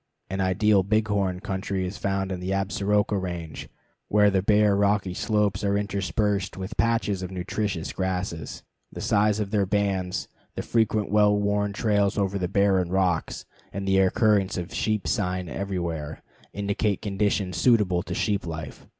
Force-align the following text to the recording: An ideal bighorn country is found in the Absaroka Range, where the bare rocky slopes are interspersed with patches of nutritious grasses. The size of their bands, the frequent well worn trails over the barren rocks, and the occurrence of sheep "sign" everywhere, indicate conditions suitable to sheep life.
An 0.31 0.41
ideal 0.41 0.81
bighorn 0.81 1.41
country 1.41 1.85
is 1.85 1.99
found 1.99 2.31
in 2.31 2.39
the 2.39 2.49
Absaroka 2.51 3.15
Range, 3.21 3.69
where 4.07 4.31
the 4.31 4.41
bare 4.41 4.75
rocky 4.75 5.13
slopes 5.13 5.63
are 5.63 5.77
interspersed 5.77 6.57
with 6.57 6.75
patches 6.75 7.21
of 7.21 7.29
nutritious 7.29 7.93
grasses. 7.93 8.63
The 8.91 8.99
size 8.99 9.39
of 9.39 9.51
their 9.51 9.67
bands, 9.67 10.27
the 10.55 10.63
frequent 10.63 11.11
well 11.11 11.37
worn 11.37 11.71
trails 11.71 12.17
over 12.17 12.39
the 12.39 12.47
barren 12.47 12.89
rocks, 12.89 13.45
and 13.71 13.87
the 13.87 13.99
occurrence 13.99 14.57
of 14.57 14.73
sheep 14.73 15.07
"sign" 15.07 15.47
everywhere, 15.47 16.23
indicate 16.51 17.03
conditions 17.03 17.57
suitable 17.57 18.01
to 18.01 18.15
sheep 18.15 18.47
life. 18.47 18.87